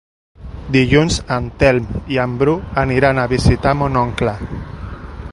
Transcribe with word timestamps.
Dilluns 0.75 1.17
en 1.35 1.49
Telm 1.63 1.91
i 2.15 2.17
en 2.23 2.33
Bru 2.39 2.55
aniran 2.85 3.21
a 3.21 3.27
visitar 3.35 3.75
mon 3.83 3.99
oncle. 4.05 4.33